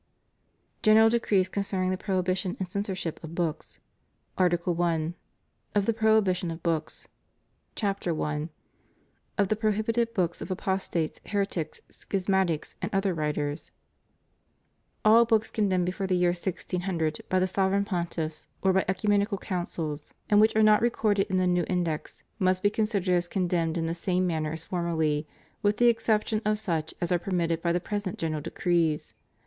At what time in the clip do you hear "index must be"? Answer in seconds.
21.69-22.71